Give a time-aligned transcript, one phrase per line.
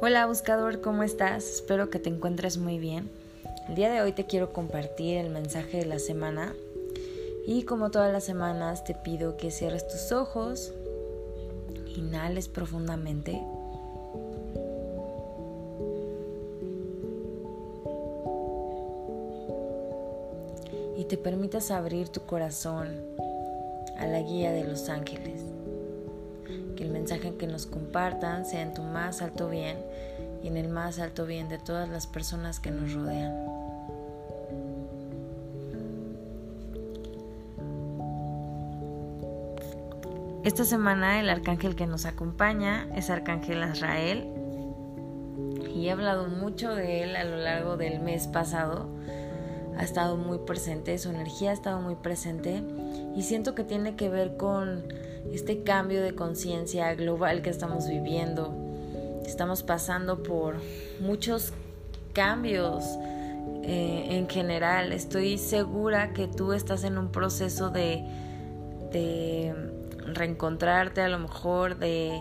[0.00, 1.44] Hola buscador, ¿cómo estás?
[1.44, 3.10] Espero que te encuentres muy bien.
[3.68, 6.54] El día de hoy te quiero compartir el mensaje de la semana
[7.48, 10.72] y como todas las semanas te pido que cierres tus ojos,
[11.96, 13.42] inhales profundamente.
[20.96, 23.02] Y te permitas abrir tu corazón
[23.98, 25.57] a la guía de los ángeles
[26.76, 29.78] que el mensaje que nos compartan sea en tu más alto bien
[30.42, 33.58] y en el más alto bien de todas las personas que nos rodean.
[40.44, 44.26] Esta semana el arcángel que nos acompaña es Arcángel Azrael
[45.74, 48.88] y he hablado mucho de él a lo largo del mes pasado.
[49.76, 52.62] Ha estado muy presente, su energía ha estado muy presente
[53.14, 54.84] y siento que tiene que ver con
[55.32, 58.54] este cambio de conciencia global que estamos viviendo.
[59.24, 60.56] Estamos pasando por
[61.00, 61.52] muchos
[62.12, 62.84] cambios
[63.62, 64.92] eh, en general.
[64.92, 68.02] Estoy segura que tú estás en un proceso de,
[68.92, 69.54] de
[70.14, 72.18] reencontrarte, a lo mejor de,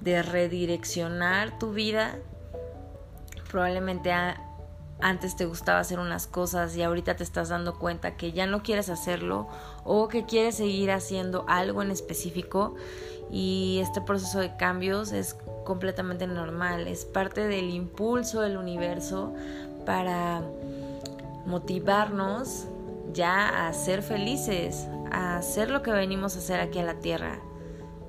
[0.00, 2.16] de redireccionar tu vida.
[3.50, 4.12] Probablemente
[5.02, 8.62] antes te gustaba hacer unas cosas y ahorita te estás dando cuenta que ya no
[8.62, 9.48] quieres hacerlo
[9.84, 12.76] o que quieres seguir haciendo algo en específico
[13.30, 19.34] y este proceso de cambios es completamente normal, es parte del impulso del universo
[19.84, 20.42] para
[21.46, 22.66] motivarnos
[23.12, 27.40] ya a ser felices, a hacer lo que venimos a hacer aquí a la tierra,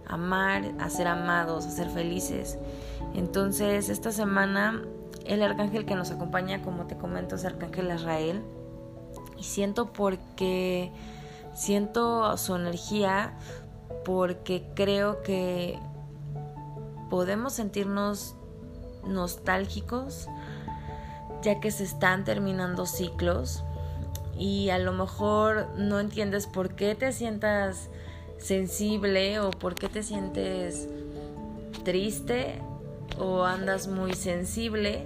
[0.06, 2.60] amar, a ser amados, a ser felices.
[3.16, 4.84] Entonces esta semana
[5.26, 8.42] el arcángel que nos acompaña, como te comento, es Arcángel Israel.
[9.38, 10.92] Y siento porque
[11.54, 13.38] siento su energía
[14.06, 15.80] porque creo que
[17.10, 18.36] podemos sentirnos
[19.06, 20.28] nostálgicos
[21.42, 23.64] ya que se están terminando ciclos
[24.38, 27.90] y a lo mejor no entiendes por qué te sientas
[28.40, 30.88] sensible o por qué te sientes
[31.84, 32.62] triste
[33.18, 35.06] o andas muy sensible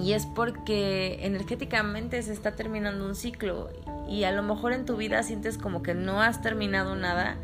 [0.00, 3.70] y es porque energéticamente se está terminando un ciclo
[4.08, 7.36] y a lo mejor en tu vida sientes como que no has terminado nada,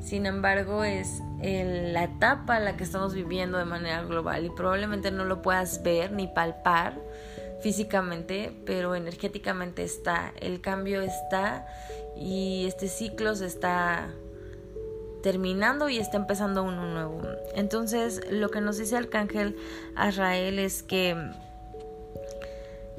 [0.00, 5.10] sin embargo es la etapa en la que estamos viviendo de manera global y probablemente
[5.10, 6.94] no lo puedas ver ni palpar
[7.60, 11.66] físicamente, pero energéticamente está, el cambio está
[12.16, 14.08] y este ciclo se está
[15.22, 17.20] terminando y está empezando uno nuevo.
[17.54, 19.56] Entonces, lo que nos dice Arcángel
[19.96, 21.16] Azrael es que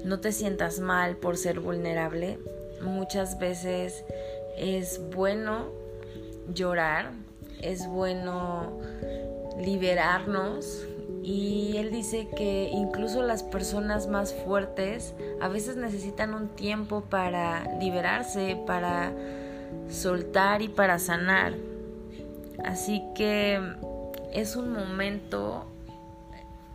[0.04, 2.40] no te sientas mal por ser vulnerable.
[2.82, 4.04] Muchas veces
[4.58, 5.70] es bueno
[6.54, 7.12] llorar,
[7.62, 8.80] es bueno
[9.60, 10.86] liberarnos
[11.24, 17.78] y él dice que incluso las personas más fuertes a veces necesitan un tiempo para
[17.80, 19.12] liberarse, para
[19.90, 21.54] soltar y para sanar.
[22.66, 23.60] Así que
[24.34, 25.66] es un momento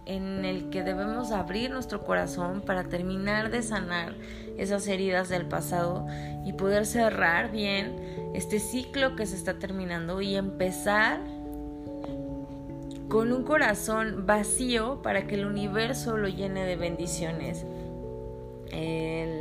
[0.06, 4.14] en el que debemos abrir nuestro corazón para terminar de sanar
[4.56, 6.06] esas heridas del pasado
[6.44, 11.20] y poder cerrar bien este ciclo que se está terminando y empezar
[13.08, 17.64] con un corazón vacío para que el universo lo llene de bendiciones.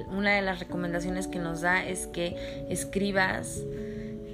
[0.09, 3.61] una de las recomendaciones que nos da es que escribas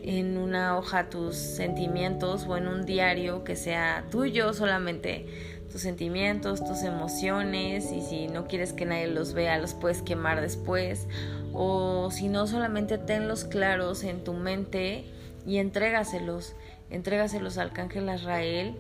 [0.03, 5.25] en una hoja tus sentimientos o en un diario que sea tuyo solamente
[5.72, 10.41] tus sentimientos, tus emociones y si no quieres que nadie los vea, los puedes quemar
[10.41, 11.07] después.
[11.53, 15.06] O si no solamente tenlos claros en tu mente
[15.45, 16.56] y entrégaselos,
[16.89, 18.75] entrégaselos al Arcángel Israel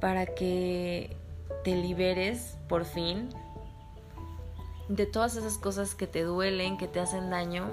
[0.00, 1.16] para que
[1.64, 3.28] te liberes por fin
[4.88, 7.70] de todas esas cosas que te duelen, que te hacen daño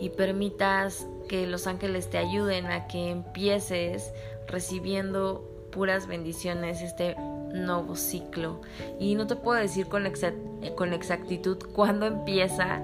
[0.00, 4.12] y permitas que los ángeles te ayuden a que empieces
[4.48, 7.14] recibiendo puras bendiciones este
[7.52, 8.60] nuevo ciclo.
[8.98, 12.80] Y no te puedo decir con, exactitud cuándo empieza,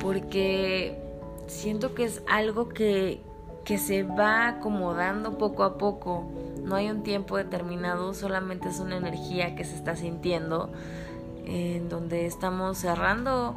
[0.00, 0.98] porque
[1.46, 3.20] siento que es algo que,
[3.64, 6.30] que se va acomodando poco a poco.
[6.62, 10.72] No hay un tiempo determinado, solamente es una energía que se está sintiendo,
[11.46, 13.54] en donde estamos cerrando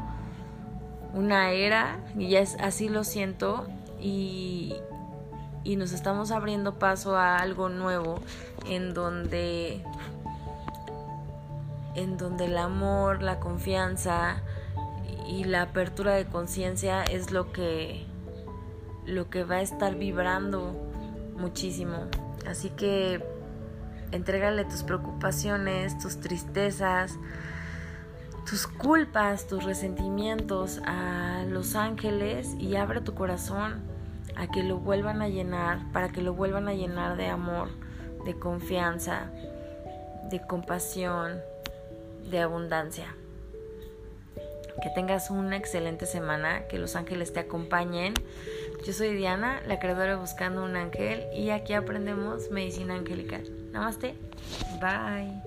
[1.13, 3.65] una era, y ya es, así lo siento,
[3.99, 4.75] y,
[5.63, 8.19] y nos estamos abriendo paso a algo nuevo
[8.67, 9.83] en donde
[11.95, 14.43] en donde el amor, la confianza
[15.27, 18.05] y la apertura de conciencia es lo que
[19.05, 20.73] lo que va a estar vibrando
[21.37, 22.07] muchísimo.
[22.45, 23.23] Así que
[24.11, 27.19] Entrégale tus preocupaciones, tus tristezas,
[28.49, 33.81] tus culpas, tus resentimientos a los ángeles y abre tu corazón
[34.37, 37.69] a que lo vuelvan a llenar, para que lo vuelvan a llenar de amor,
[38.25, 39.31] de confianza,
[40.29, 41.41] de compasión,
[42.29, 43.15] de abundancia.
[44.81, 48.13] Que tengas una excelente semana, que los ángeles te acompañen.
[48.85, 53.43] Yo soy Diana, la creadora Buscando un Ángel, y aquí aprendemos medicina angelical.
[53.71, 54.15] Namaste.
[54.79, 55.46] Bye.